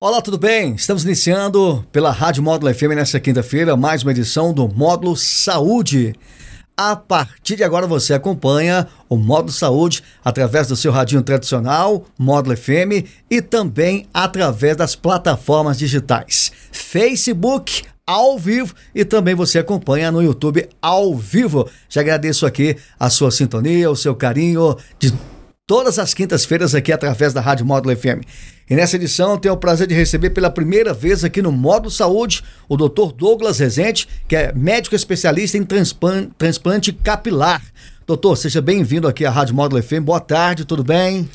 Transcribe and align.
Olá, 0.00 0.22
tudo 0.22 0.38
bem? 0.38 0.76
Estamos 0.76 1.02
iniciando 1.04 1.84
pela 1.90 2.12
Rádio 2.12 2.40
Módulo 2.40 2.72
FM 2.72 2.94
nesta 2.94 3.18
quinta-feira 3.18 3.76
mais 3.76 4.04
uma 4.04 4.12
edição 4.12 4.54
do 4.54 4.68
Módulo 4.68 5.16
Saúde. 5.16 6.14
A 6.76 6.94
partir 6.94 7.56
de 7.56 7.64
agora 7.64 7.84
você 7.84 8.14
acompanha 8.14 8.86
o 9.08 9.16
Módulo 9.16 9.50
Saúde 9.50 10.04
através 10.24 10.68
do 10.68 10.76
seu 10.76 10.92
radinho 10.92 11.20
tradicional, 11.20 12.06
Módulo 12.16 12.56
FM, 12.56 13.08
e 13.28 13.42
também 13.42 14.06
através 14.14 14.76
das 14.76 14.94
plataformas 14.94 15.76
digitais 15.76 16.52
Facebook, 16.70 17.82
ao 18.06 18.38
vivo 18.38 18.74
e 18.94 19.04
também 19.04 19.34
você 19.34 19.58
acompanha 19.58 20.12
no 20.12 20.22
YouTube 20.22 20.68
ao 20.80 21.16
vivo. 21.16 21.68
Já 21.88 22.02
agradeço 22.02 22.46
aqui 22.46 22.76
a 23.00 23.10
sua 23.10 23.32
sintonia, 23.32 23.90
o 23.90 23.96
seu 23.96 24.14
carinho 24.14 24.76
de 24.96 25.12
todas 25.68 25.98
as 25.98 26.14
quintas-feiras 26.14 26.74
aqui 26.74 26.90
através 26.90 27.34
da 27.34 27.42
Rádio 27.42 27.66
Módulo 27.66 27.94
FM. 27.94 28.24
E 28.70 28.74
nessa 28.74 28.96
edição 28.96 29.36
tenho 29.36 29.52
o 29.52 29.58
prazer 29.58 29.86
de 29.86 29.94
receber 29.94 30.30
pela 30.30 30.48
primeira 30.48 30.94
vez 30.94 31.22
aqui 31.22 31.42
no 31.42 31.52
Módulo 31.52 31.90
Saúde 31.90 32.42
o 32.66 32.74
Dr. 32.74 33.12
Douglas 33.14 33.58
Rezende, 33.58 34.08
que 34.26 34.34
é 34.34 34.50
médico 34.54 34.96
especialista 34.96 35.58
em 35.58 35.64
transplante, 35.64 36.90
capilar. 36.94 37.62
Doutor, 38.06 38.36
seja 38.36 38.62
bem-vindo 38.62 39.06
aqui 39.06 39.26
à 39.26 39.30
Rádio 39.30 39.54
Módulo 39.54 39.82
FM. 39.82 40.00
Boa 40.04 40.20
tarde, 40.20 40.64
tudo 40.64 40.82
bem? 40.82 41.28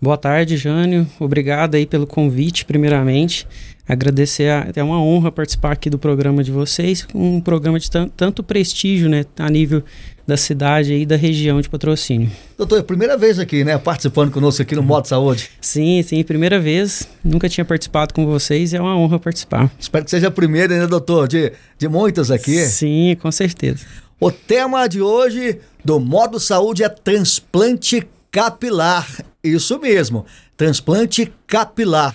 Boa 0.00 0.16
tarde, 0.16 0.56
Jânio. 0.56 1.06
Obrigado 1.20 1.74
aí 1.74 1.84
pelo 1.84 2.06
convite, 2.06 2.64
primeiramente. 2.64 3.46
Agradecer, 3.86 4.50
a, 4.50 4.66
é 4.74 4.82
uma 4.82 4.98
honra 4.98 5.30
participar 5.30 5.72
aqui 5.72 5.90
do 5.90 5.98
programa 5.98 6.42
de 6.42 6.50
vocês, 6.50 7.06
um 7.14 7.38
programa 7.38 7.78
de 7.78 7.90
tanto 7.90 8.42
prestígio, 8.42 9.10
né, 9.10 9.26
a 9.38 9.50
nível 9.50 9.84
da 10.26 10.36
cidade 10.36 10.94
e 10.94 11.06
da 11.06 11.16
região 11.16 11.60
de 11.60 11.68
patrocínio. 11.68 12.30
Doutor, 12.56 12.76
é 12.76 12.80
a 12.80 12.84
primeira 12.84 13.16
vez 13.16 13.38
aqui, 13.38 13.62
né, 13.62 13.76
participando 13.76 14.30
conosco 14.30 14.62
aqui 14.62 14.74
no 14.74 14.80
uhum. 14.80 14.86
Modo 14.86 15.06
Saúde. 15.06 15.50
Sim, 15.60 16.02
sim, 16.02 16.22
primeira 16.24 16.58
vez. 16.58 17.06
Nunca 17.22 17.48
tinha 17.48 17.64
participado 17.64 18.14
com 18.14 18.24
vocês 18.26 18.72
e 18.72 18.76
é 18.76 18.80
uma 18.80 18.96
honra 18.96 19.18
participar. 19.18 19.70
Espero 19.78 20.04
que 20.04 20.10
seja 20.10 20.28
a 20.28 20.30
primeira, 20.30 20.78
né, 20.78 20.86
doutor, 20.86 21.28
de, 21.28 21.52
de 21.78 21.88
muitas 21.88 22.30
aqui. 22.30 22.64
Sim, 22.66 23.16
com 23.20 23.30
certeza. 23.30 23.84
O 24.18 24.30
tema 24.30 24.86
de 24.86 25.02
hoje 25.02 25.58
do 25.84 26.00
Modo 26.00 26.40
Saúde 26.40 26.82
é 26.82 26.88
transplante 26.88 28.06
capilar. 28.30 29.06
Isso 29.42 29.78
mesmo, 29.78 30.24
transplante 30.56 31.32
capilar. 31.46 32.14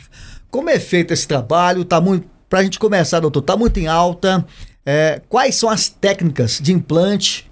Como 0.50 0.70
é 0.70 0.80
feito 0.80 1.14
esse 1.14 1.28
trabalho? 1.28 1.86
Tá 1.86 2.02
muito, 2.02 2.28
para 2.50 2.60
a 2.60 2.64
gente 2.64 2.80
começar, 2.80 3.20
doutor, 3.20 3.42
tá 3.42 3.56
muito 3.56 3.80
em 3.80 3.88
alta. 3.88 4.44
É, 4.86 5.22
quais 5.30 5.56
são 5.56 5.70
as 5.70 5.88
técnicas 5.88 6.60
de 6.60 6.74
implante 6.74 7.49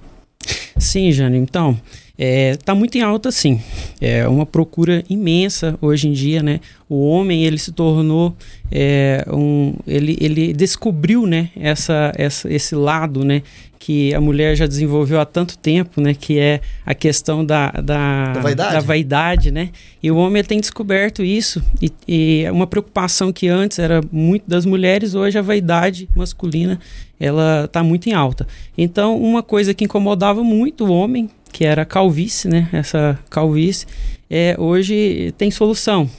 Sim, 0.79 1.11
Jânio. 1.11 1.41
Então, 1.41 1.77
está 2.17 2.71
é, 2.71 2.75
muito 2.75 2.97
em 2.97 3.01
alta, 3.01 3.31
sim. 3.31 3.61
É 4.01 4.27
uma 4.27 4.45
procura 4.45 5.03
imensa 5.09 5.77
hoje 5.81 6.07
em 6.07 6.13
dia, 6.13 6.41
né? 6.41 6.59
O 6.89 7.07
homem 7.07 7.45
ele 7.45 7.57
se 7.57 7.71
tornou 7.71 8.35
é, 8.71 9.25
um, 9.31 9.73
ele, 9.85 10.17
ele 10.19 10.53
descobriu, 10.53 11.27
né? 11.27 11.49
Essa, 11.55 12.11
essa, 12.15 12.51
esse 12.51 12.75
lado, 12.75 13.23
né? 13.23 13.43
Que 13.87 14.13
a 14.13 14.19
mulher 14.19 14.53
já 14.53 14.67
desenvolveu 14.67 15.17
há 15.17 15.25
tanto 15.25 15.57
tempo, 15.57 16.01
né? 16.01 16.13
Que 16.13 16.37
é 16.37 16.59
a 16.85 16.93
questão 16.93 17.45
da, 17.45 17.71
da, 17.71 18.33
da, 18.33 18.41
vaidade. 18.41 18.73
da 18.73 18.79
vaidade, 18.81 19.49
né? 19.49 19.69
E 20.03 20.11
o 20.11 20.17
homem 20.17 20.43
tem 20.43 20.59
descoberto 20.59 21.23
isso 21.23 21.63
e, 21.81 21.89
e 22.05 22.43
é 22.43 22.51
uma 22.51 22.67
preocupação 22.67 23.31
que 23.31 23.47
antes 23.47 23.79
era 23.79 24.01
muito 24.11 24.43
das 24.45 24.65
mulheres, 24.65 25.15
hoje 25.15 25.39
a 25.39 25.41
vaidade 25.41 26.09
masculina 26.13 26.77
ela 27.17 27.63
está 27.63 27.81
muito 27.81 28.09
em 28.09 28.13
alta. 28.13 28.45
Então, 28.77 29.17
uma 29.17 29.41
coisa 29.41 29.73
que 29.73 29.85
incomodava 29.85 30.43
muito 30.43 30.85
o 30.85 30.91
homem, 30.91 31.29
que 31.53 31.63
era 31.63 31.83
a 31.83 31.85
calvície, 31.85 32.49
né? 32.49 32.67
Essa 32.73 33.17
calvície, 33.29 33.87
é, 34.29 34.53
hoje 34.59 35.33
tem 35.37 35.49
solução. 35.49 36.09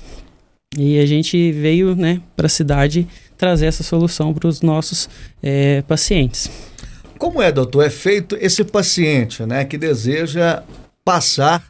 E 0.74 0.98
a 0.98 1.04
gente 1.04 1.52
veio 1.52 1.94
né, 1.94 2.22
para 2.34 2.46
a 2.46 2.48
cidade 2.48 3.06
trazer 3.36 3.66
essa 3.66 3.82
solução 3.82 4.32
para 4.32 4.48
os 4.48 4.62
nossos 4.62 5.06
é, 5.42 5.82
pacientes. 5.82 6.50
Como 7.18 7.42
é, 7.42 7.50
doutor? 7.50 7.84
É 7.84 7.90
feito 7.90 8.36
esse 8.40 8.64
paciente 8.64 9.44
né, 9.44 9.64
que 9.64 9.76
deseja 9.76 10.62
passar 11.04 11.64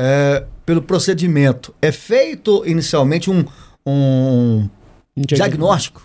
é, 0.00 0.44
pelo 0.64 0.80
procedimento. 0.80 1.74
É 1.82 1.90
feito 1.90 2.62
inicialmente 2.66 3.30
um, 3.30 3.44
um, 3.86 4.68
diagnóstico? 5.16 6.02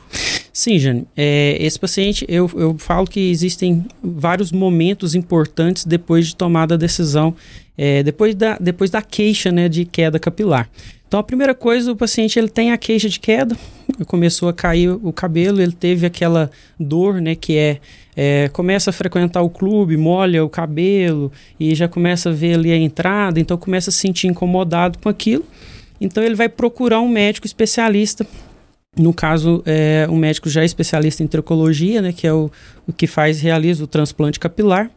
Sim, 0.52 0.78
Jane. 0.78 1.08
É, 1.16 1.58
esse 1.60 1.80
paciente, 1.80 2.26
eu, 2.28 2.50
eu 2.56 2.78
falo 2.78 3.08
que 3.08 3.30
existem 3.30 3.86
vários 4.04 4.52
momentos 4.52 5.16
importantes 5.16 5.86
depois 5.86 6.28
de 6.28 6.36
tomada 6.36 6.74
a 6.74 6.78
decisão, 6.78 7.36
é, 7.78 8.04
depois, 8.04 8.36
da, 8.36 8.58
depois 8.60 8.90
da 8.90 9.02
queixa 9.02 9.52
né, 9.52 9.70
de 9.70 9.86
queda 9.86 10.20
capilar. 10.20 10.70
Então, 11.10 11.20
a 11.20 11.24
primeira 11.24 11.56
coisa, 11.56 11.92
o 11.92 11.96
paciente 11.96 12.38
ele 12.38 12.50
tem 12.50 12.72
a 12.72 12.78
queixa 12.78 13.10
de 13.10 13.20
queda, 13.20 13.58
começou 14.06 14.48
a 14.48 14.54
cair 14.54 14.92
o 14.92 15.12
cabelo, 15.12 15.60
ele 15.60 15.72
teve 15.72 16.06
aquela 16.06 16.52
dor, 16.80 17.20
né, 17.20 17.34
que 17.34 17.58
é, 17.58 17.80
é, 18.16 18.48
começa 18.50 18.92
a 18.92 18.94
frequentar 18.94 19.42
o 19.42 19.50
clube, 19.50 19.98
molha 19.98 20.46
o 20.46 20.50
cabelo 20.50 21.32
e 21.60 21.74
já 21.74 21.88
começa 21.88 22.30
a 22.30 22.32
ver 22.32 22.54
ali 22.54 22.72
a 22.72 22.78
entrada, 22.78 23.40
então 23.40 23.58
começa 23.58 23.90
a 23.90 23.92
se 23.92 23.98
sentir 23.98 24.28
incomodado 24.28 25.00
com 25.00 25.10
aquilo. 25.10 25.44
Então, 26.00 26.24
ele 26.24 26.36
vai 26.36 26.48
procurar 26.48 27.00
um 27.02 27.10
médico 27.10 27.48
especialista 27.48 28.24
no 28.96 29.12
caso, 29.12 29.64
é 29.66 30.08
um 30.12 30.16
médico 30.16 30.48
já 30.48 30.64
especialista 30.64 31.24
em 31.24 31.28
tricologia, 31.28 32.04
né, 32.04 32.14
que 32.14 32.28
é 32.28 32.34
o, 32.34 32.52
o 32.88 32.94
que 32.94 33.08
faz, 33.08 33.42
realiza 33.42 33.84
o 33.84 33.88
transplante 33.88 34.40
capilar, 34.40 34.92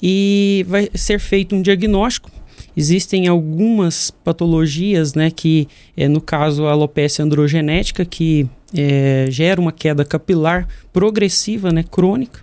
e 0.00 0.64
vai 0.68 0.88
ser 0.94 1.18
feito 1.18 1.56
um 1.56 1.62
diagnóstico. 1.62 2.30
Existem 2.78 3.26
algumas 3.26 4.08
patologias, 4.08 5.12
né, 5.12 5.32
que 5.32 5.66
é, 5.96 6.06
no 6.06 6.20
caso 6.20 6.64
a 6.64 6.70
alopecia 6.70 7.24
androgenética, 7.24 8.04
que 8.04 8.48
é, 8.72 9.26
gera 9.30 9.60
uma 9.60 9.72
queda 9.72 10.04
capilar 10.04 10.68
progressiva, 10.92 11.72
né, 11.72 11.82
crônica, 11.82 12.40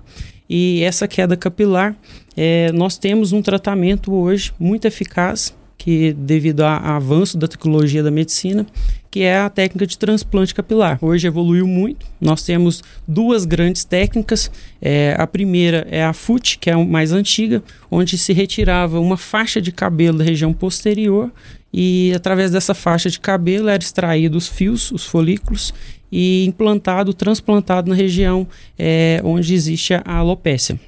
e 0.49 0.83
essa 0.83 1.07
queda 1.07 1.37
capilar, 1.37 1.95
é, 2.35 2.69
nós 2.73 2.97
temos 2.97 3.31
um 3.31 3.41
tratamento 3.41 4.13
hoje 4.13 4.51
muito 4.59 4.85
eficaz 4.85 5.55
que 5.85 6.13
devido 6.13 6.61
ao 6.61 6.83
avanço 6.83 7.37
da 7.37 7.47
tecnologia 7.47 8.01
da 8.01 8.09
medicina, 8.09 8.65
que 9.11 9.21
é 9.21 9.37
a 9.37 9.51
técnica 9.51 9.85
de 9.85 9.95
transplante 9.99 10.51
capilar. 10.51 10.97
Hoje 10.99 11.27
evoluiu 11.27 11.67
muito. 11.67 12.07
Nós 12.19 12.41
temos 12.41 12.81
duas 13.07 13.45
grandes 13.45 13.83
técnicas. 13.83 14.49
É, 14.81 15.15
a 15.15 15.27
primeira 15.27 15.87
é 15.91 16.03
a 16.03 16.11
FUT, 16.11 16.57
que 16.57 16.71
é 16.71 16.73
a 16.73 16.77
mais 16.79 17.11
antiga, 17.11 17.63
onde 17.91 18.17
se 18.17 18.33
retirava 18.33 18.99
uma 18.99 19.15
faixa 19.15 19.61
de 19.61 19.71
cabelo 19.71 20.17
da 20.17 20.23
região 20.23 20.51
posterior 20.51 21.31
e 21.71 22.11
através 22.15 22.49
dessa 22.49 22.73
faixa 22.73 23.07
de 23.07 23.19
cabelo 23.19 23.69
era 23.69 23.83
extraído 23.83 24.39
os 24.39 24.47
fios, 24.47 24.91
os 24.91 25.05
folículos 25.05 25.71
e 26.11 26.45
implantado, 26.47 27.13
transplantado 27.13 27.91
na 27.91 27.95
região 27.95 28.47
é, 28.75 29.21
onde 29.23 29.53
existe 29.53 29.93
a 29.93 30.01
alopécia. 30.05 30.79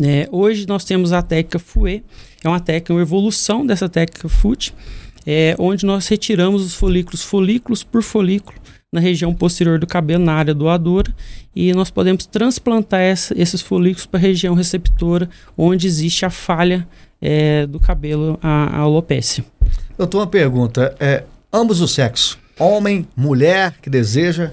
É, 0.00 0.26
hoje 0.32 0.66
nós 0.66 0.86
temos 0.86 1.12
a 1.12 1.20
técnica 1.20 1.58
FUE, 1.58 2.02
é 2.42 2.48
uma 2.48 2.60
técnica, 2.60 2.94
uma 2.94 3.02
evolução 3.02 3.66
dessa 3.66 3.90
técnica 3.90 4.26
FUT, 4.26 4.72
é, 5.26 5.54
onde 5.58 5.84
nós 5.84 6.08
retiramos 6.08 6.64
os 6.64 6.74
folículos, 6.74 7.22
folículos 7.22 7.82
por 7.82 8.02
folículo, 8.02 8.56
na 8.90 9.00
região 9.00 9.34
posterior 9.34 9.78
do 9.78 9.86
cabelo, 9.86 10.24
na 10.24 10.32
área 10.32 10.54
doadora, 10.54 11.14
e 11.54 11.74
nós 11.74 11.90
podemos 11.90 12.24
transplantar 12.24 13.00
essa, 13.02 13.38
esses 13.38 13.60
folículos 13.60 14.06
para 14.06 14.18
a 14.18 14.22
região 14.22 14.54
receptora, 14.54 15.28
onde 15.58 15.86
existe 15.86 16.24
a 16.24 16.30
falha 16.30 16.88
é, 17.20 17.66
do 17.66 17.78
cabelo, 17.78 18.38
a, 18.42 18.78
a 18.78 18.78
alopécia. 18.78 19.44
Eu 19.98 20.06
tenho 20.06 20.22
uma 20.22 20.26
pergunta, 20.26 20.96
é, 20.98 21.24
ambos 21.52 21.82
os 21.82 21.90
sexos, 21.90 22.38
homem, 22.58 23.06
mulher 23.14 23.74
que 23.82 23.90
deseja, 23.90 24.52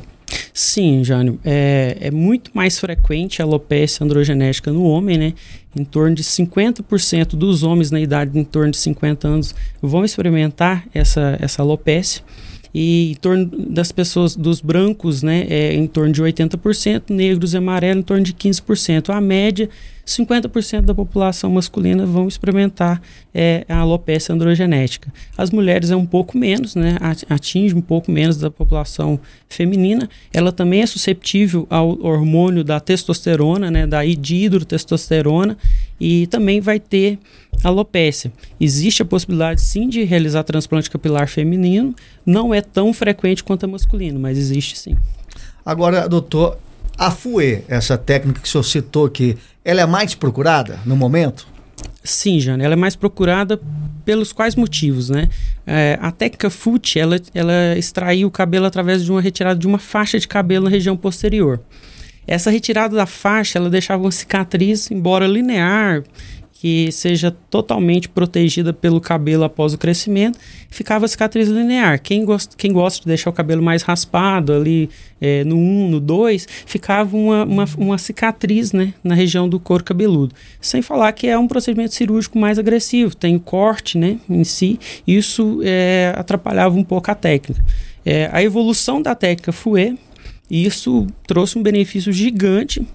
Sim, 0.62 1.06
Jânio. 1.06 1.40
É, 1.46 1.96
é 2.02 2.12
muito 2.12 2.52
mais 2.54 2.78
frequente 2.78 3.42
a 3.42 3.46
alopecia 3.46 4.06
androgenética 4.06 4.74
no 4.74 4.84
homem, 4.84 5.18
né? 5.18 5.34
Em 5.74 5.86
torno 5.86 6.14
de 6.14 6.22
50% 6.22 7.30
dos 7.38 7.64
homens 7.64 7.92
na 7.92 8.00
idade 8.02 8.32
de 8.32 8.40
em 8.40 8.44
torno 8.44 8.70
de 8.70 8.76
50 8.76 9.26
anos 9.26 9.56
vão 9.82 10.04
experimentar 10.04 10.86
essa, 10.94 11.38
essa 11.40 11.62
alopecia. 11.62 12.22
E 12.74 13.12
em 13.12 13.16
torno 13.16 13.46
das 13.46 13.92
pessoas, 13.92 14.36
dos 14.36 14.62
brancos, 14.62 15.24
né, 15.24 15.46
é 15.50 15.74
em 15.74 15.88
torno 15.88 16.14
de 16.14 16.22
80%, 16.22 17.10
negros 17.10 17.54
e 17.54 17.58
amarelos 17.58 18.02
em 18.02 18.06
torno 18.06 18.24
de 18.24 18.34
15%. 18.34 19.10
A 19.10 19.20
média 19.20 19.70
50% 20.06 20.82
da 20.82 20.94
população 20.94 21.52
masculina 21.52 22.06
vão 22.06 22.28
experimentar 22.28 23.02
é, 23.34 23.64
a 23.70 23.78
alopecia 23.78 24.34
androgenética. 24.34 25.14
As 25.38 25.52
mulheres 25.52 25.92
é 25.92 25.96
um 25.96 26.06
pouco 26.06 26.38
menos, 26.38 26.76
né, 26.76 26.98
atinge 27.30 27.76
um 27.76 27.82
pouco 27.82 28.12
menos 28.12 28.38
da 28.38 28.50
população 28.50 29.20
feminina. 29.48 30.10
Ela 30.34 30.52
também 30.52 30.82
é 30.82 30.86
susceptível 30.86 31.68
ao 31.70 31.90
hormônio 32.04 32.64
da 32.64 32.80
testosterona, 32.80 33.70
né, 33.70 33.86
da 33.86 34.04
dihidrotestosterona, 34.04 35.58
e 36.00 36.28
também 36.28 36.62
vai 36.62 36.80
ter 36.80 37.20
alopecia. 37.64 38.32
Existe 38.60 39.02
a 39.02 39.06
possibilidade 39.06 39.62
sim 39.62 39.88
de 39.88 40.04
realizar 40.04 40.44
transplante 40.44 40.90
capilar 40.90 41.28
feminino, 41.28 41.94
não 42.26 42.54
é 42.54 42.62
tão 42.62 42.94
frequente 42.94 43.44
quanto 43.44 43.66
a 43.66 43.68
masculino, 43.68 44.20
mas 44.20 44.38
existe 44.38 44.78
sim. 44.78 44.96
Agora, 45.66 46.08
doutor, 46.08 46.58
a 46.98 47.12
FUE, 47.12 47.64
essa 47.68 47.98
técnica 47.98 48.42
que 48.42 48.48
o 48.48 48.52
senhor 48.52 48.64
citou 48.64 49.06
aqui, 49.06 49.38
ela 49.64 49.82
é 49.82 49.86
mais 49.86 50.16
procurada 50.16 50.80
no 50.86 50.96
momento? 50.96 51.48
Sim, 52.04 52.40
Jana, 52.40 52.64
ela 52.64 52.74
é 52.74 52.78
mais 52.78 52.96
procurada 52.96 53.60
pelos 54.06 54.32
quais 54.32 54.56
motivos, 54.56 55.10
né? 55.10 55.30
É, 55.68 56.00
a 56.02 56.12
técnica 56.12 56.50
FUT, 56.50 56.98
ela, 56.98 57.20
ela 57.34 57.78
extraiu 57.78 58.28
o 58.28 58.32
cabelo 58.32 58.66
através 58.66 59.04
de 59.04 59.12
uma 59.12 59.22
retirada 59.22 59.60
de 59.60 59.68
uma 59.68 59.78
faixa 59.78 60.18
de 60.18 60.28
cabelo 60.28 60.66
na 60.66 60.72
região 60.72 60.98
posterior. 60.98 61.60
Essa 62.30 62.52
retirada 62.52 62.96
da 62.96 63.08
faixa, 63.08 63.58
ela 63.58 63.72
deixava 63.72 64.04
uma 64.04 64.12
cicatriz, 64.12 64.92
embora 64.92 65.26
linear, 65.26 66.04
que 66.54 66.92
seja 66.92 67.36
totalmente 67.50 68.08
protegida 68.08 68.72
pelo 68.72 69.02
cabelo 69.02 69.44
após 69.46 69.74
o 69.74 69.80
crescimento, 69.80 70.38
ficava 70.70 71.06
a 71.06 71.08
cicatriz 71.08 71.48
linear. 71.48 72.00
Quem 72.00 72.24
gosta, 72.24 72.56
quem 72.56 72.72
gosta 72.72 73.00
de 73.00 73.08
deixar 73.08 73.32
o 73.32 73.34
cabelo 73.34 73.64
mais 73.64 73.82
raspado 73.82 74.54
ali 74.54 74.92
é, 75.20 75.44
no 75.44 75.56
1, 75.56 75.60
um, 75.60 75.90
no 75.90 76.00
2, 76.00 76.48
ficava 76.68 77.18
uma, 77.18 77.46
uma, 77.46 77.66
uma, 77.76 77.98
cicatriz 77.98 78.74
né, 78.74 78.94
na 79.04 79.16
região 79.16 79.50
do 79.50 79.60
couro 79.60 79.84
cabeludo. 79.84 80.36
Sem 80.62 80.84
falar 80.84 81.12
que 81.14 81.26
é 81.26 81.36
um 81.36 81.48
procedimento 81.48 81.96
cirúrgico 81.96 82.38
mais 82.38 82.60
agressivo, 82.60 83.16
tem 83.16 83.40
corte 83.40 83.98
né, 83.98 84.20
em 84.30 84.44
si, 84.44 84.78
isso 85.08 85.62
é, 85.64 86.14
atrapalhava 86.16 86.78
um 86.78 86.84
pouco 86.84 87.10
a 87.10 87.16
técnica. 87.16 87.66
É, 88.06 88.30
a 88.32 88.44
evolução 88.44 89.02
da 89.02 89.16
técnica 89.16 89.52
FUE, 89.52 89.98
isso 90.50 91.08
trouxe 91.28 91.58
um 91.58 91.64
benefício 91.64 92.12
gigante 92.12 92.86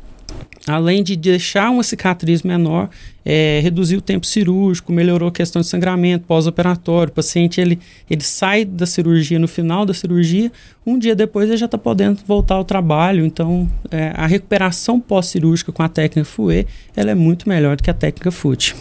além 0.67 1.03
de 1.03 1.15
deixar 1.15 1.71
uma 1.71 1.83
cicatriz 1.83 2.43
menor, 2.43 2.89
é, 3.25 3.61
reduzir 3.63 3.97
o 3.97 4.01
tempo 4.01 4.27
cirúrgico, 4.27 4.93
melhorou 4.93 5.29
a 5.29 5.33
questão 5.33 5.61
de 5.61 5.69
sangramento 5.69 6.25
pós-operatório. 6.27 7.11
O 7.11 7.15
paciente 7.15 7.61
ele, 7.61 7.79
ele 8.09 8.23
sai 8.23 8.65
da 8.65 8.87
cirurgia 8.87 9.39
no 9.39 9.47
final 9.47 9.85
da 9.85 9.93
cirurgia, 9.93 10.51
um 10.87 10.99
dia 10.99 11.15
depois 11.15 11.49
ele 11.49 11.57
já 11.57 11.67
está 11.67 11.77
podendo 11.77 12.21
voltar 12.27 12.55
ao 12.55 12.65
trabalho. 12.65 13.25
Então, 13.25 13.69
é, 13.91 14.13
a 14.15 14.27
recuperação 14.27 14.99
pós-cirúrgica 14.99 15.71
com 15.71 15.83
a 15.83 15.89
técnica 15.89 16.25
FUE 16.25 16.67
ela 16.97 17.11
é 17.11 17.15
muito 17.15 17.49
melhor 17.49 17.77
do 17.77 17.83
que 17.83 17.91
a 17.91 17.95
técnica 17.95 18.31
FUT. 18.31 18.75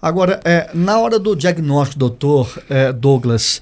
Agora, 0.00 0.40
é, 0.44 0.70
na 0.74 0.98
hora 0.98 1.18
do 1.18 1.34
diagnóstico, 1.34 1.98
doutor 1.98 2.62
é, 2.68 2.92
Douglas, 2.92 3.60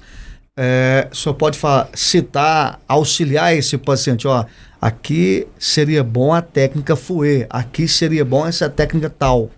é, 0.57 1.07
o 1.11 1.15
senhor 1.15 1.35
pode 1.35 1.57
falar, 1.57 1.87
citar, 1.93 2.81
auxiliar 2.87 3.55
esse 3.55 3.77
paciente, 3.77 4.27
ó, 4.27 4.43
aqui 4.81 5.45
seria 5.59 6.03
bom 6.03 6.33
a 6.33 6.41
técnica 6.41 6.95
FUE, 6.95 7.45
aqui 7.47 7.87
seria 7.87 8.25
bom 8.25 8.45
essa 8.45 8.67
técnica 8.67 9.07
tal. 9.07 9.51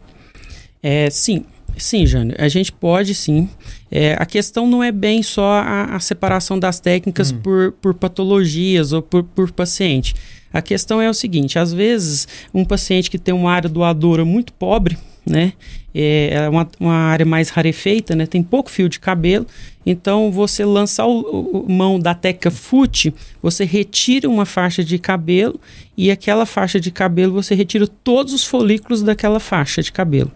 É, 0.83 1.09
sim, 1.09 1.45
sim, 1.77 2.05
Jânio, 2.05 2.35
a 2.37 2.49
gente 2.49 2.71
pode 2.73 3.15
sim. 3.15 3.49
É, 3.89 4.15
a 4.19 4.25
questão 4.25 4.67
não 4.67 4.83
é 4.83 4.91
bem 4.91 5.23
só 5.23 5.53
a, 5.53 5.95
a 5.95 5.99
separação 6.01 6.59
das 6.59 6.81
técnicas 6.81 7.31
hum. 7.31 7.39
por, 7.39 7.71
por 7.81 7.93
patologias 7.93 8.91
ou 8.91 9.01
por, 9.01 9.23
por 9.23 9.51
paciente. 9.51 10.13
A 10.51 10.61
questão 10.61 11.01
é 11.01 11.09
o 11.09 11.13
seguinte: 11.13 11.57
às 11.57 11.71
vezes, 11.71 12.27
um 12.53 12.65
paciente 12.65 13.09
que 13.09 13.17
tem 13.17 13.33
uma 13.33 13.51
área 13.51 13.69
doadora 13.69 14.25
muito 14.25 14.51
pobre, 14.53 14.97
né? 15.25 15.53
É, 15.93 16.29
é 16.33 16.49
uma, 16.49 16.67
uma 16.79 16.93
área 16.93 17.25
mais 17.25 17.49
rarefeita, 17.49 18.15
né? 18.15 18.25
Tem 18.25 18.43
pouco 18.43 18.69
fio 18.69 18.87
de 18.87 18.99
cabelo. 18.99 19.45
Então, 19.85 20.31
você 20.31 20.63
lançar 20.63 21.05
o, 21.07 21.21
o 21.65 21.71
mão 21.71 21.99
da 21.99 22.13
técnica 22.13 22.51
FUT, 22.51 23.13
você 23.41 23.65
retira 23.65 24.29
uma 24.29 24.45
faixa 24.45 24.83
de 24.83 24.99
cabelo 24.99 25.59
e 25.97 26.11
aquela 26.11 26.45
faixa 26.45 26.79
de 26.79 26.91
cabelo 26.91 27.33
você 27.33 27.55
retira 27.55 27.87
todos 27.87 28.33
os 28.33 28.43
folículos 28.43 29.01
daquela 29.01 29.39
faixa 29.39 29.81
de 29.81 29.91
cabelo. 29.91 30.31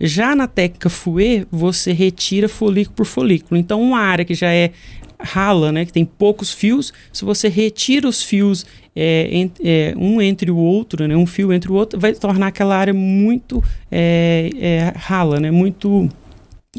Já 0.00 0.34
na 0.34 0.48
técnica 0.48 0.90
FUE, 0.90 1.46
você 1.50 1.92
retira 1.92 2.48
folículo 2.48 2.96
por 2.96 3.06
folículo. 3.06 3.56
Então, 3.56 3.80
uma 3.80 4.00
área 4.00 4.24
que 4.24 4.34
já 4.34 4.52
é 4.52 4.72
rala, 5.22 5.72
né, 5.72 5.84
que 5.84 5.92
tem 5.92 6.04
poucos 6.04 6.52
fios, 6.52 6.92
se 7.12 7.24
você 7.24 7.48
retira 7.48 8.08
os 8.08 8.22
fios 8.22 8.66
é, 8.94 9.48
é, 9.64 9.94
um 9.96 10.20
entre 10.20 10.50
o 10.50 10.56
outro, 10.56 11.06
né, 11.08 11.16
um 11.16 11.26
fio 11.26 11.52
entre 11.52 11.70
o 11.70 11.74
outro, 11.74 11.98
vai 11.98 12.12
tornar 12.12 12.48
aquela 12.48 12.76
área 12.76 12.94
muito 12.94 13.62
é, 13.90 14.50
é 14.58 14.92
rala, 14.96 15.40
né, 15.40 15.50
muito 15.50 16.08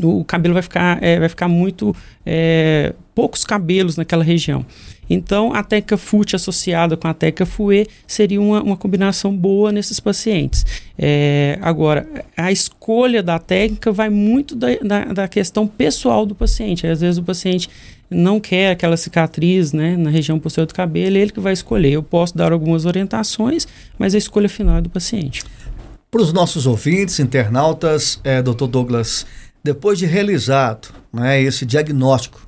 o 0.02 0.24
cabelo 0.24 0.56
vai 0.56 0.64
ficar, 0.64 1.02
é, 1.04 1.20
vai 1.20 1.30
ficar 1.30 1.48
muito 1.48 1.96
é, 2.26 2.94
poucos 3.14 3.44
cabelos 3.44 3.96
naquela 3.96 4.24
região. 4.24 4.66
Então, 5.10 5.54
a 5.54 5.64
técnica 5.64 5.98
FUT 5.98 6.36
associada 6.36 6.96
com 6.96 7.08
a 7.08 7.14
técnica 7.14 7.46
FUE 7.46 7.88
seria 8.08 8.42
uma, 8.42 8.64
uma 8.64 8.78
combinação 8.78 9.36
boa 9.36 9.72
nesses 9.72 10.00
pacientes. 10.00 10.66
É, 10.98 11.60
agora, 11.62 12.08
a 12.36 12.52
escolha 12.52 13.22
da 13.22 13.38
técnica 13.38 13.92
vai 13.92 14.10
muito 14.10 14.56
da, 14.56 14.68
da, 14.78 15.06
da, 15.06 15.28
questão 15.28 15.68
pessoal 15.68 16.26
do 16.26 16.34
paciente. 16.34 16.88
Às 16.88 17.02
vezes 17.02 17.18
o 17.18 17.24
paciente 17.24 17.70
não 18.14 18.40
quer 18.40 18.72
aquela 18.72 18.96
cicatriz 18.96 19.74
né, 19.74 19.98
na 19.98 20.10
região 20.10 20.40
posterior 20.40 20.68
do 20.68 20.74
cabelo, 20.74 21.18
é 21.18 21.20
ele 21.20 21.32
que 21.32 21.40
vai 21.40 21.54
escolher. 21.54 21.92
Eu 21.92 22.04
posso 22.04 22.38
dar 22.38 22.52
algumas 22.52 22.86
orientações, 22.86 23.68
mas 23.98 24.16
a 24.16 24.18
escolha 24.18 24.48
final 24.48 24.78
é 24.78 24.82
do 24.82 24.90
paciente. 24.90 25.44
Para 26.10 26.22
os 26.22 26.32
nossos 26.32 26.68
ouvintes, 26.68 27.20
internautas, 27.20 28.20
é, 28.24 28.42
Dr. 28.42 28.68
Douglas, 28.68 29.26
depois 29.64 29.98
de 29.98 30.06
realizado 30.06 30.90
né, 31.12 31.42
esse 31.42 31.66
diagnóstico, 31.66 32.46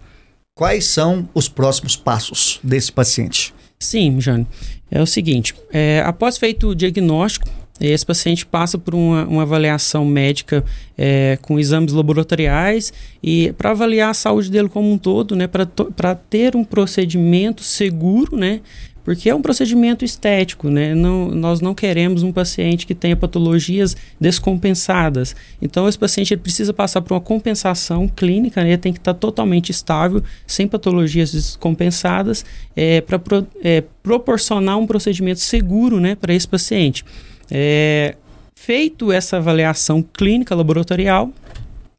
quais 0.53 0.85
são 0.85 1.27
os 1.33 1.49
próximos 1.49 1.95
passos 1.95 2.59
desse 2.63 2.91
paciente? 2.91 3.53
Sim, 3.79 4.19
Jane. 4.21 4.47
É 4.89 5.01
o 5.01 5.05
seguinte: 5.05 5.55
é, 5.71 6.01
após 6.05 6.37
feito 6.37 6.69
o 6.69 6.75
diagnóstico, 6.75 7.49
esse 7.79 8.05
paciente 8.05 8.45
passa 8.45 8.77
por 8.77 8.95
uma, 8.95 9.25
uma 9.25 9.41
avaliação 9.41 10.05
médica 10.05 10.63
é, 10.97 11.37
com 11.41 11.59
exames 11.59 11.91
laboratoriais 11.91 12.93
e 13.21 13.53
para 13.57 13.71
avaliar 13.71 14.11
a 14.11 14.13
saúde 14.13 14.49
dele 14.49 14.69
como 14.69 14.89
um 14.91 14.97
todo, 14.97 15.35
né, 15.35 15.47
para 15.47 16.15
ter 16.15 16.55
um 16.55 16.63
procedimento 16.63 17.63
seguro, 17.63 18.37
né, 18.37 18.61
porque 19.05 19.29
é 19.29 19.35
um 19.35 19.41
procedimento 19.41 20.03
estético, 20.03 20.67
né? 20.67 20.95
Não, 20.95 21.29
nós 21.29 21.61
não 21.61 21.75
queremos 21.75 22.23
um 22.23 22.31
paciente 22.31 22.87
que 22.87 22.95
tenha 22.95 23.15
patologias 23.15 23.95
descompensadas. 24.19 25.35
Então, 25.61 25.87
esse 25.87 25.97
paciente 25.97 26.35
precisa 26.35 26.73
passar 26.73 27.03
por 27.03 27.13
uma 27.13 27.21
compensação 27.21 28.07
clínica, 28.07 28.63
né? 28.63 28.69
ele 28.69 28.77
tem 28.79 28.91
que 28.91 28.97
estar 28.97 29.13
totalmente 29.13 29.69
estável, 29.69 30.23
sem 30.47 30.67
patologias 30.67 31.31
descompensadas, 31.31 32.43
é, 32.75 32.99
para 32.99 33.19
pro, 33.19 33.47
é, 33.63 33.83
proporcionar 34.01 34.79
um 34.79 34.87
procedimento 34.87 35.39
seguro 35.39 35.99
né, 35.99 36.15
para 36.15 36.33
esse 36.33 36.47
paciente. 36.47 37.05
É, 37.49 38.15
feito 38.55 39.11
essa 39.11 39.37
avaliação 39.37 40.01
clínica 40.01 40.55
laboratorial, 40.55 41.31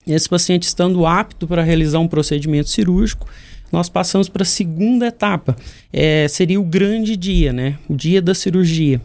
esse 0.06 0.28
paciente 0.28 0.64
estando 0.64 1.04
apto 1.04 1.46
para 1.46 1.62
realizar 1.62 1.98
um 1.98 2.08
procedimento 2.08 2.68
cirúrgico, 2.68 3.26
nós 3.72 3.88
passamos 3.88 4.28
para 4.28 4.42
a 4.42 4.46
segunda 4.46 5.06
etapa. 5.06 5.56
É, 5.92 6.28
seria 6.28 6.60
o 6.60 6.64
grande 6.64 7.16
dia, 7.16 7.52
né? 7.52 7.76
O 7.88 7.94
dia 7.96 8.22
da 8.22 8.34
cirurgia. 8.34 9.00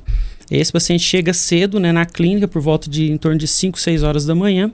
Esse 0.49 0.71
paciente 0.71 1.03
chega 1.03 1.33
cedo 1.33 1.79
né, 1.79 1.91
na 1.91 2.05
clínica, 2.05 2.47
por 2.47 2.61
volta 2.61 2.89
de 2.89 3.09
em 3.09 3.17
torno 3.17 3.37
de 3.37 3.47
5, 3.47 3.79
6 3.79 4.03
horas 4.03 4.25
da 4.25 4.35
manhã. 4.35 4.71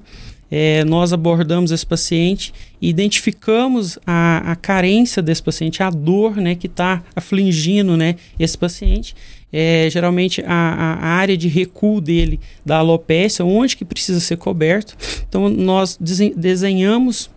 É, 0.49 0.83
nós 0.85 1.11
abordamos 1.11 1.71
esse 1.71 1.85
paciente 1.85 2.53
e 2.81 2.89
identificamos 2.89 3.99
a, 4.05 4.51
a, 4.51 4.55
carência 4.55 5.21
desse 5.21 5.43
paciente, 5.43 5.83
a 5.83 5.89
dor 5.89 6.37
né, 6.37 6.55
que 6.55 6.67
está 6.67 7.03
afligindo 7.15 7.97
né, 7.97 8.15
esse 8.39 8.57
paciente. 8.57 9.13
É, 9.59 9.89
geralmente 9.89 10.43
a, 10.45 10.99
a, 11.01 11.07
área 11.07 11.35
de 11.35 11.47
recuo 11.47 11.99
dele 11.99 12.39
da 12.63 12.77
alopecia, 12.77 13.43
onde 13.43 13.75
que 13.75 13.83
precisa 13.83 14.19
ser 14.19 14.37
coberto. 14.37 14.95
Então 15.27 15.49
nós 15.49 15.97
desenhamos 16.35 17.29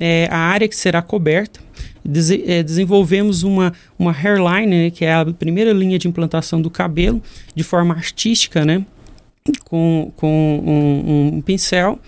é, 0.00 0.26
a 0.30 0.38
área 0.38 0.66
que 0.66 0.74
será 0.74 1.00
coberta 1.00 1.60
é, 2.46 2.62
desenvolvemos 2.62 3.42
uma, 3.42 3.72
uma 3.98 4.12
hairline, 4.12 4.84
né, 4.84 4.90
que 4.90 5.04
é 5.04 5.12
a 5.12 5.24
primeira 5.26 5.72
linha 5.72 5.98
de 5.98 6.08
implantação 6.08 6.60
do 6.60 6.70
cabelo, 6.70 7.22
de 7.54 7.62
forma 7.62 7.94
artística, 7.94 8.64
né, 8.64 8.84
com, 9.64 10.10
com 10.16 10.62
um, 10.66 11.36
um 11.36 11.40
pincel. 11.42 11.98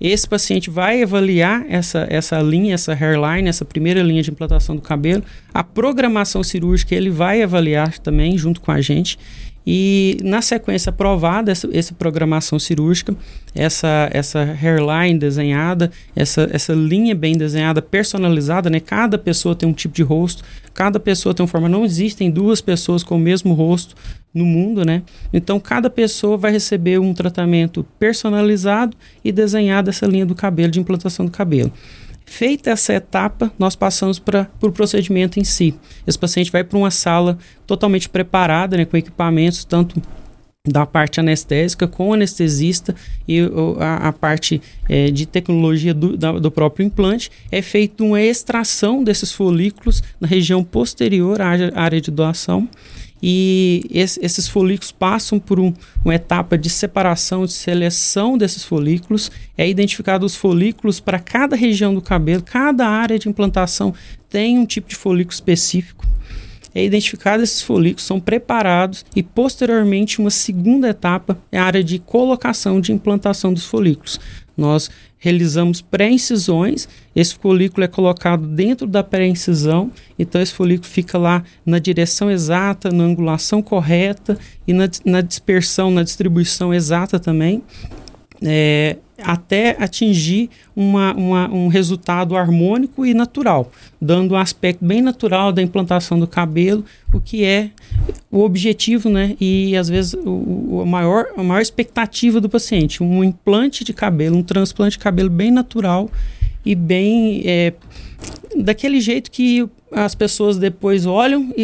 Esse 0.00 0.28
paciente 0.28 0.68
vai 0.68 1.02
avaliar 1.02 1.64
essa, 1.68 2.06
essa 2.10 2.38
linha, 2.40 2.74
essa 2.74 2.92
hairline, 2.92 3.48
essa 3.48 3.64
primeira 3.64 4.02
linha 4.02 4.22
de 4.22 4.30
implantação 4.30 4.76
do 4.76 4.82
cabelo. 4.82 5.24
A 5.54 5.64
programação 5.64 6.42
cirúrgica 6.42 6.94
ele 6.94 7.08
vai 7.08 7.42
avaliar 7.42 7.98
também 7.98 8.36
junto 8.36 8.60
com 8.60 8.70
a 8.70 8.80
gente. 8.80 9.18
E 9.66 10.18
na 10.22 10.40
sequência 10.40 10.90
aprovada 10.90 11.50
essa, 11.50 11.68
essa 11.72 11.92
programação 11.92 12.56
cirúrgica, 12.56 13.16
essa, 13.52 14.08
essa 14.12 14.40
hairline 14.40 15.18
desenhada, 15.18 15.90
essa, 16.14 16.48
essa 16.52 16.72
linha 16.72 17.16
bem 17.16 17.36
desenhada, 17.36 17.82
personalizada, 17.82 18.70
né? 18.70 18.78
Cada 18.78 19.18
pessoa 19.18 19.56
tem 19.56 19.68
um 19.68 19.72
tipo 19.72 19.94
de 19.94 20.04
rosto, 20.04 20.44
cada 20.72 21.00
pessoa 21.00 21.34
tem 21.34 21.42
uma 21.42 21.48
forma. 21.48 21.68
Não 21.68 21.84
existem 21.84 22.30
duas 22.30 22.60
pessoas 22.60 23.02
com 23.02 23.16
o 23.16 23.18
mesmo 23.18 23.54
rosto 23.54 23.96
no 24.32 24.44
mundo, 24.44 24.84
né? 24.84 25.02
Então 25.32 25.58
cada 25.58 25.90
pessoa 25.90 26.36
vai 26.36 26.52
receber 26.52 27.00
um 27.00 27.12
tratamento 27.12 27.84
personalizado 27.98 28.96
e 29.24 29.32
desenhado 29.32 29.90
essa 29.90 30.06
linha 30.06 30.26
do 30.26 30.34
cabelo, 30.34 30.70
de 30.70 30.78
implantação 30.78 31.26
do 31.26 31.32
cabelo. 31.32 31.72
Feita 32.26 32.70
essa 32.70 32.92
etapa, 32.92 33.52
nós 33.58 33.76
passamos 33.76 34.18
para 34.18 34.42
o 34.56 34.58
pro 34.58 34.72
procedimento 34.72 35.38
em 35.38 35.44
si. 35.44 35.74
Esse 36.06 36.18
paciente 36.18 36.50
vai 36.50 36.64
para 36.64 36.76
uma 36.76 36.90
sala 36.90 37.38
totalmente 37.66 38.08
preparada, 38.08 38.76
né, 38.76 38.84
com 38.84 38.96
equipamentos, 38.96 39.64
tanto 39.64 40.02
da 40.66 40.84
parte 40.84 41.20
anestésica 41.20 41.86
com 41.86 42.12
anestesista 42.12 42.94
e 43.28 43.40
a, 43.78 44.08
a 44.08 44.12
parte 44.12 44.60
é, 44.88 45.10
de 45.12 45.24
tecnologia 45.24 45.94
do, 45.94 46.16
da, 46.16 46.32
do 46.32 46.50
próprio 46.50 46.84
implante, 46.84 47.30
é 47.50 47.62
feita 47.62 48.02
uma 48.02 48.20
extração 48.20 49.04
desses 49.04 49.30
folículos 49.30 50.02
na 50.20 50.26
região 50.26 50.64
posterior 50.64 51.40
à 51.40 51.50
área 51.74 52.00
de 52.00 52.10
doação 52.10 52.68
e 53.22 53.82
esse, 53.90 54.20
esses 54.22 54.46
folículos 54.46 54.92
passam 54.92 55.38
por 55.38 55.58
um, 55.58 55.72
uma 56.04 56.14
etapa 56.14 56.58
de 56.58 56.68
separação, 56.68 57.46
de 57.46 57.52
seleção 57.52 58.36
desses 58.36 58.64
folículos. 58.64 59.30
É 59.56 59.68
identificado 59.68 60.26
os 60.26 60.36
folículos 60.36 61.00
para 61.00 61.18
cada 61.18 61.56
região 61.56 61.94
do 61.94 62.02
cabelo, 62.02 62.42
cada 62.42 62.86
área 62.86 63.18
de 63.18 63.28
implantação 63.28 63.94
tem 64.28 64.58
um 64.58 64.66
tipo 64.66 64.88
de 64.88 64.96
folículo 64.96 65.34
específico. 65.34 66.06
É 66.74 66.84
identificado 66.84 67.42
esses 67.42 67.62
folículos, 67.62 68.04
são 68.04 68.20
preparados 68.20 69.02
e 69.14 69.22
posteriormente 69.22 70.20
uma 70.20 70.30
segunda 70.30 70.90
etapa 70.90 71.38
é 71.50 71.58
a 71.58 71.64
área 71.64 71.82
de 71.82 71.98
colocação 71.98 72.82
de 72.82 72.92
implantação 72.92 73.50
dos 73.50 73.64
folículos. 73.64 74.20
Nós 74.54 74.90
realizamos 75.26 75.82
pré-incisões, 75.82 76.88
esse 77.14 77.34
folículo 77.34 77.82
é 77.82 77.88
colocado 77.88 78.46
dentro 78.46 78.86
da 78.86 79.02
pré-incisão, 79.02 79.90
então 80.16 80.40
esse 80.40 80.54
folículo 80.54 80.88
fica 80.88 81.18
lá 81.18 81.42
na 81.64 81.80
direção 81.80 82.30
exata, 82.30 82.90
na 82.92 83.02
angulação 83.02 83.60
correta 83.60 84.38
e 84.68 84.72
na, 84.72 84.88
na 85.04 85.20
dispersão, 85.20 85.90
na 85.90 86.04
distribuição 86.04 86.72
exata 86.72 87.18
também. 87.18 87.60
É, 88.40 88.98
até 89.22 89.76
atingir 89.78 90.50
uma, 90.74 91.14
uma, 91.14 91.48
um 91.48 91.68
resultado 91.68 92.36
harmônico 92.36 93.04
e 93.06 93.14
natural, 93.14 93.70
dando 94.00 94.34
um 94.34 94.36
aspecto 94.36 94.84
bem 94.84 95.00
natural 95.00 95.52
da 95.52 95.62
implantação 95.62 96.18
do 96.18 96.26
cabelo, 96.26 96.84
o 97.12 97.20
que 97.20 97.44
é 97.44 97.70
o 98.30 98.42
objetivo, 98.42 99.08
né? 99.08 99.36
E 99.40 99.76
às 99.76 99.88
vezes 99.88 100.14
o, 100.14 100.82
o 100.82 100.86
maior, 100.86 101.26
a 101.36 101.42
maior 101.42 101.60
expectativa 101.60 102.40
do 102.40 102.48
paciente, 102.48 103.02
um 103.02 103.24
implante 103.24 103.84
de 103.84 103.92
cabelo, 103.92 104.36
um 104.36 104.42
transplante 104.42 104.98
de 104.98 105.02
cabelo 105.02 105.30
bem 105.30 105.50
natural 105.50 106.10
e 106.64 106.74
bem 106.74 107.42
é, 107.46 107.72
daquele 108.56 109.00
jeito 109.00 109.30
que 109.30 109.68
as 109.92 110.14
pessoas 110.14 110.58
depois 110.58 111.06
olham 111.06 111.52
e, 111.56 111.62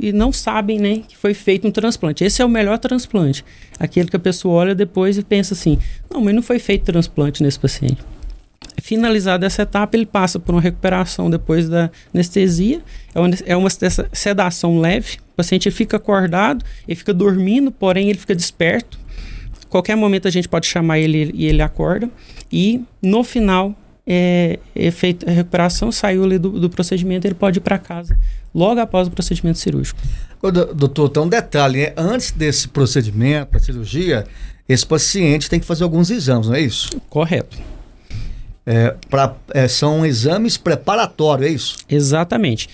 e, 0.00 0.08
e, 0.08 0.12
não 0.12 0.32
sabem 0.32 0.78
né, 0.78 1.02
que 1.06 1.16
foi 1.16 1.34
feito 1.34 1.66
um 1.66 1.70
transplante. 1.70 2.24
Esse 2.24 2.42
é 2.42 2.44
o 2.44 2.48
melhor 2.48 2.78
transplante. 2.78 3.44
Aquele 3.78 4.08
que 4.08 4.16
a 4.16 4.20
pessoa 4.20 4.54
olha 4.54 4.74
depois 4.74 5.16
e 5.18 5.22
pensa 5.22 5.54
assim: 5.54 5.78
não, 6.10 6.20
mas 6.20 6.34
não 6.34 6.42
foi 6.42 6.58
feito 6.58 6.84
transplante 6.84 7.42
nesse 7.42 7.58
paciente. 7.58 7.98
Finalizada 8.82 9.46
essa 9.46 9.62
etapa, 9.62 9.96
ele 9.96 10.04
passa 10.04 10.38
por 10.38 10.54
uma 10.54 10.60
recuperação 10.60 11.30
depois 11.30 11.68
da 11.68 11.90
anestesia. 12.12 12.82
É 13.14 13.20
uma, 13.20 13.30
é 13.46 13.56
uma 13.56 13.70
sedação 13.70 14.80
leve. 14.80 15.18
O 15.32 15.36
paciente 15.36 15.70
fica 15.70 15.96
acordado, 15.96 16.64
ele 16.86 16.96
fica 16.96 17.14
dormindo, 17.14 17.70
porém 17.70 18.08
ele 18.10 18.18
fica 18.18 18.34
desperto. 18.34 18.98
Qualquer 19.68 19.96
momento 19.96 20.28
a 20.28 20.30
gente 20.30 20.48
pode 20.48 20.66
chamar 20.66 20.98
ele 20.98 21.30
e 21.34 21.46
ele 21.46 21.62
acorda. 21.62 22.10
E 22.52 22.82
no 23.00 23.24
final 23.24 23.74
é, 24.06 24.58
é 24.74 24.90
feita 24.90 25.28
a 25.28 25.32
recuperação, 25.32 25.90
saiu 25.90 26.24
ali 26.24 26.38
do, 26.38 26.50
do 26.50 26.68
procedimento, 26.68 27.26
ele 27.26 27.34
pode 27.34 27.58
ir 27.58 27.62
para 27.62 27.78
casa 27.78 28.16
logo 28.54 28.80
após 28.80 29.08
o 29.08 29.10
procedimento 29.10 29.58
cirúrgico. 29.58 30.00
Ô, 30.42 30.50
doutor, 30.50 31.08
tem 31.08 31.22
um 31.22 31.28
detalhe, 31.28 31.78
né? 31.78 31.92
Antes 31.96 32.30
desse 32.30 32.68
procedimento, 32.68 33.52
da 33.52 33.58
cirurgia, 33.58 34.26
esse 34.68 34.86
paciente 34.86 35.48
tem 35.48 35.58
que 35.58 35.66
fazer 35.66 35.84
alguns 35.84 36.10
exames, 36.10 36.48
não 36.48 36.54
é 36.54 36.60
isso? 36.60 36.90
Correto. 37.08 37.58
É, 38.66 38.94
pra, 39.10 39.34
é, 39.52 39.68
são 39.68 40.06
exames 40.06 40.56
preparatórios, 40.56 41.46
é 41.46 41.52
isso? 41.52 41.76
Exatamente. 41.88 42.68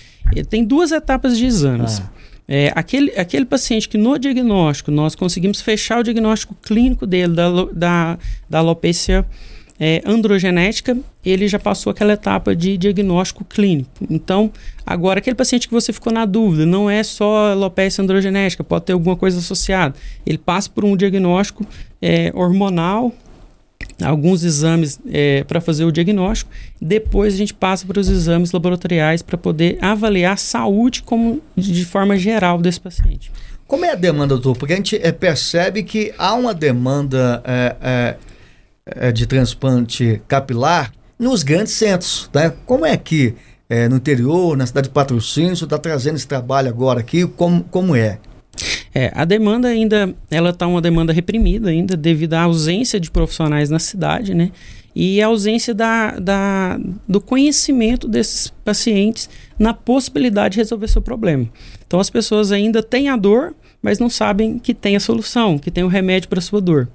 tem 0.49 0.63
duas 0.63 0.91
etapas 0.91 1.37
de 1.37 1.45
exames. 1.45 1.99
Ah. 1.99 2.09
É, 2.47 2.71
aquele, 2.75 3.11
aquele 3.11 3.45
paciente 3.45 3.87
que 3.87 3.97
no 3.97 4.17
diagnóstico 4.17 4.91
nós 4.91 5.15
conseguimos 5.15 5.61
fechar 5.61 5.99
o 5.99 6.03
diagnóstico 6.03 6.53
clínico 6.61 7.07
dele 7.07 7.33
da, 7.33 7.49
da, 7.71 8.19
da 8.49 8.59
alopecia 8.59 9.25
é, 9.83 9.99
androgenética, 10.05 10.95
ele 11.25 11.47
já 11.47 11.57
passou 11.57 11.89
aquela 11.89 12.13
etapa 12.13 12.55
de 12.55 12.77
diagnóstico 12.77 13.43
clínico. 13.43 13.89
Então, 14.11 14.51
agora, 14.85 15.17
aquele 15.17 15.35
paciente 15.35 15.67
que 15.67 15.73
você 15.73 15.91
ficou 15.91 16.13
na 16.13 16.23
dúvida, 16.23 16.67
não 16.67 16.87
é 16.87 17.01
só 17.01 17.51
alopecia 17.53 18.03
androgenética, 18.03 18.63
pode 18.63 18.85
ter 18.85 18.93
alguma 18.93 19.15
coisa 19.15 19.39
associada. 19.39 19.95
Ele 20.23 20.37
passa 20.37 20.69
por 20.69 20.85
um 20.85 20.95
diagnóstico 20.95 21.65
é, 21.99 22.31
hormonal, 22.35 23.11
alguns 24.03 24.43
exames 24.43 24.99
é, 25.11 25.43
para 25.45 25.59
fazer 25.59 25.83
o 25.83 25.91
diagnóstico. 25.91 26.51
Depois 26.79 27.33
a 27.33 27.37
gente 27.37 27.55
passa 27.55 27.83
para 27.83 27.99
os 27.99 28.07
exames 28.07 28.51
laboratoriais 28.51 29.23
para 29.23 29.35
poder 29.35 29.79
avaliar 29.81 30.33
a 30.33 30.37
saúde 30.37 31.01
como, 31.01 31.41
de 31.57 31.85
forma 31.85 32.15
geral 32.17 32.59
desse 32.59 32.79
paciente. 32.79 33.31
Como 33.65 33.83
é 33.83 33.93
a 33.93 33.95
demanda, 33.95 34.35
doutor? 34.35 34.55
Porque 34.55 34.73
a 34.73 34.75
gente 34.75 34.99
é, 35.01 35.11
percebe 35.11 35.81
que 35.81 36.13
há 36.19 36.35
uma 36.35 36.53
demanda 36.53 37.41
é, 37.43 38.15
é, 38.85 39.11
de 39.11 39.25
transplante 39.25 40.21
capilar 40.27 40.91
nos 41.17 41.43
grandes 41.43 41.73
centros. 41.73 42.29
Né? 42.33 42.51
Como 42.65 42.85
é 42.85 42.97
que 42.97 43.35
é, 43.69 43.87
no 43.87 43.95
interior, 43.95 44.57
na 44.57 44.65
cidade 44.65 44.87
de 44.87 44.93
Patrocínio, 44.93 45.55
você 45.55 45.63
está 45.63 45.77
trazendo 45.77 46.15
esse 46.15 46.27
trabalho 46.27 46.67
agora 46.67 46.99
aqui? 46.99 47.25
Como, 47.25 47.63
como 47.63 47.95
é? 47.95 48.19
É, 48.93 49.11
a 49.15 49.23
demanda 49.23 49.69
ainda, 49.69 50.13
ela 50.29 50.49
está 50.49 50.67
uma 50.67 50.81
demanda 50.81 51.13
reprimida 51.13 51.69
ainda 51.69 51.95
devido 51.95 52.33
à 52.33 52.41
ausência 52.41 52.99
de 52.99 53.09
profissionais 53.09 53.69
na 53.69 53.79
cidade, 53.79 54.33
né? 54.33 54.51
E 54.93 55.21
a 55.21 55.27
ausência 55.27 55.73
da, 55.73 56.19
da, 56.19 56.77
do 57.07 57.21
conhecimento 57.21 58.09
desses 58.09 58.49
pacientes 58.65 59.29
na 59.57 59.73
possibilidade 59.73 60.55
de 60.55 60.59
resolver 60.59 60.89
seu 60.89 61.01
problema. 61.01 61.47
Então 61.87 61.97
as 61.97 62.09
pessoas 62.09 62.51
ainda 62.51 62.83
têm 62.83 63.07
a 63.07 63.15
dor, 63.15 63.55
mas 63.81 63.99
não 63.99 64.09
sabem 64.09 64.59
que 64.59 64.73
tem 64.73 64.97
a 64.97 64.99
solução, 64.99 65.57
que 65.57 65.71
tem 65.71 65.85
o 65.85 65.87
remédio 65.87 66.27
para 66.27 66.41
sua 66.41 66.59
dor. 66.59 66.89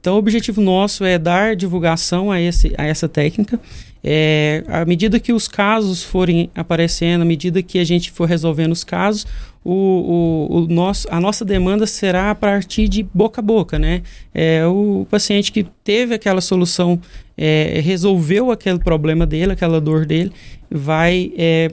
Então, 0.00 0.14
o 0.14 0.18
objetivo 0.18 0.60
nosso 0.60 1.04
é 1.04 1.18
dar 1.18 1.56
divulgação 1.56 2.30
a, 2.30 2.40
esse, 2.40 2.74
a 2.78 2.84
essa 2.84 3.08
técnica. 3.08 3.60
É, 4.08 4.62
à 4.68 4.84
medida 4.84 5.18
que 5.18 5.32
os 5.32 5.48
casos 5.48 6.02
forem 6.02 6.48
aparecendo, 6.54 7.22
à 7.22 7.24
medida 7.24 7.60
que 7.60 7.78
a 7.78 7.84
gente 7.84 8.12
for 8.12 8.28
resolvendo 8.28 8.70
os 8.70 8.84
casos, 8.84 9.26
o, 9.64 10.48
o, 10.48 10.56
o 10.58 10.66
nosso, 10.68 11.08
a 11.10 11.20
nossa 11.20 11.44
demanda 11.44 11.88
será 11.88 12.30
a 12.30 12.34
partir 12.36 12.86
de 12.86 13.02
boca 13.02 13.40
a 13.40 13.42
boca, 13.42 13.80
né? 13.80 14.02
É, 14.32 14.64
o 14.64 15.04
paciente 15.10 15.50
que 15.50 15.66
teve 15.82 16.14
aquela 16.14 16.40
solução, 16.40 17.00
é, 17.36 17.80
resolveu 17.82 18.52
aquele 18.52 18.78
problema 18.78 19.26
dele, 19.26 19.52
aquela 19.52 19.80
dor 19.80 20.06
dele, 20.06 20.30
vai 20.70 21.32
é, 21.36 21.72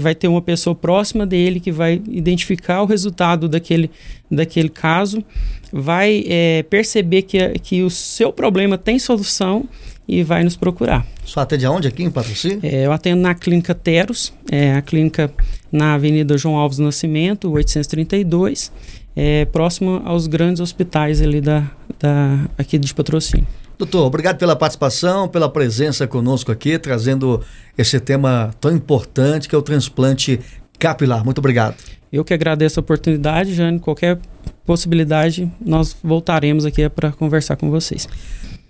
vai 0.00 0.14
ter 0.14 0.28
uma 0.28 0.42
pessoa 0.42 0.74
próxima 0.74 1.26
dele 1.26 1.60
que 1.60 1.72
vai 1.72 2.00
identificar 2.08 2.82
o 2.82 2.86
resultado 2.86 3.48
daquele, 3.48 3.90
daquele 4.30 4.68
caso, 4.68 5.24
vai 5.72 6.24
é, 6.26 6.62
perceber 6.64 7.22
que, 7.22 7.38
que 7.60 7.82
o 7.82 7.90
seu 7.90 8.32
problema 8.32 8.76
tem 8.78 8.98
solução 8.98 9.68
e 10.08 10.22
vai 10.22 10.42
nos 10.42 10.56
procurar. 10.56 11.06
Só 11.24 11.40
atende 11.40 11.66
aonde 11.66 11.86
aqui 11.86 12.02
em 12.02 12.10
Patrocínio? 12.10 12.60
É, 12.62 12.86
eu 12.86 12.92
atendo 12.92 13.20
na 13.20 13.34
Clínica 13.34 13.74
Teros, 13.74 14.32
é, 14.50 14.72
a 14.72 14.80
clínica 14.80 15.30
na 15.70 15.94
Avenida 15.94 16.38
João 16.38 16.56
Alves 16.56 16.78
Nascimento, 16.78 17.50
832, 17.50 18.72
é, 19.14 19.44
próximo 19.44 20.00
aos 20.06 20.26
grandes 20.26 20.60
hospitais 20.60 21.20
ali 21.20 21.42
da, 21.42 21.70
da, 22.00 22.48
aqui 22.56 22.78
de 22.78 22.94
Patrocínio. 22.94 23.46
Doutor, 23.78 24.06
obrigado 24.06 24.38
pela 24.38 24.56
participação, 24.56 25.28
pela 25.28 25.48
presença 25.48 26.04
conosco 26.04 26.50
aqui, 26.50 26.76
trazendo 26.78 27.40
esse 27.76 28.00
tema 28.00 28.50
tão 28.60 28.74
importante 28.74 29.48
que 29.48 29.54
é 29.54 29.58
o 29.58 29.62
transplante 29.62 30.40
capilar. 30.80 31.24
Muito 31.24 31.38
obrigado. 31.38 31.76
Eu 32.12 32.24
que 32.24 32.34
agradeço 32.34 32.80
a 32.80 32.82
oportunidade, 32.82 33.54
Jane. 33.54 33.78
Qualquer 33.78 34.18
possibilidade, 34.66 35.48
nós 35.64 35.96
voltaremos 36.02 36.64
aqui 36.64 36.88
para 36.88 37.12
conversar 37.12 37.54
com 37.56 37.70
vocês. 37.70 38.08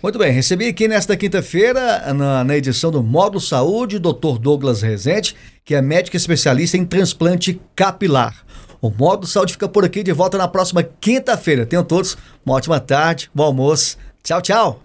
Muito 0.03 0.19
bem, 0.19 0.31
recebi 0.31 0.67
aqui 0.69 0.87
nesta 0.87 1.17
quinta-feira, 1.17 2.13
na, 2.13 2.45
na, 2.45 2.57
edição 2.57 2.91
do 2.91 3.03
Módulo 3.03 3.41
Saúde, 3.41 3.97
o 3.97 4.01
Dr. 4.01 4.39
Douglas 4.39 4.81
Rezende, 4.83 5.35
que 5.65 5.75
é 5.75 5.83
médico 5.83 6.17
especialista 6.17 6.77
em 6.77 6.85
transplante 6.85 7.61
capilar. 7.75 8.45
O 8.81 8.91
Módulo 8.91 9.27
Saúde 9.27 9.55
fica 9.55 9.69
por 9.69 9.85
aqui, 9.85 10.05
de 10.05 10.13
volta 10.13 10.39
na 10.39 10.47
próxima 10.47 10.85
quinta-feira. 10.85 11.67
Tenham 11.67 11.83
todos 11.83 12.17
uma 12.47 12.55
ótima 12.55 12.79
tarde, 12.79 13.29
bom 13.35 13.45
almoço. 13.45 13.97
Tchau, 14.23 14.41
tchau. 14.41 14.77